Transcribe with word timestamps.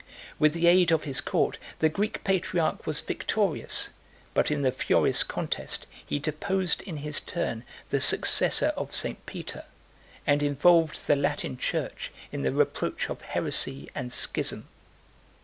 With 0.39 0.53
the 0.55 0.65
aid 0.65 0.91
of 0.91 1.03
his 1.03 1.21
court 1.21 1.59
the 1.77 1.87
Greek 1.87 2.23
patriarch 2.23 2.87
was 2.87 3.01
victorious; 3.01 3.91
but 4.33 4.49
in 4.49 4.63
the 4.63 4.71
furious 4.71 5.21
contest 5.21 5.85
he 6.03 6.17
deposed 6.17 6.81
in 6.81 6.97
his 6.97 7.19
turn 7.19 7.63
the 7.89 8.01
successor 8.01 8.73
of 8.75 8.95
St. 8.95 9.23
Peter, 9.27 9.63
and 10.25 10.41
involved 10.41 11.05
the 11.05 11.15
Latin 11.15 11.55
church 11.55 12.11
in 12.31 12.41
the 12.41 12.51
reproach 12.51 13.11
of 13.11 13.21
heresy 13.21 13.91
and 13.93 14.11
schism. 14.11 14.67